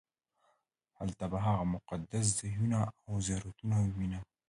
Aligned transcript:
هلته 0.97 1.23
به 1.31 1.37
هغه 1.45 1.63
مقدس 1.75 2.25
ځایونه 2.39 2.79
او 3.07 3.13
زیارتونه 3.27 3.75
ووېنم. 3.81 4.25